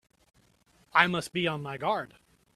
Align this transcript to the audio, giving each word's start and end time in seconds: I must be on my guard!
I 0.95 1.05
must 1.05 1.31
be 1.31 1.47
on 1.47 1.61
my 1.61 1.77
guard! 1.77 2.15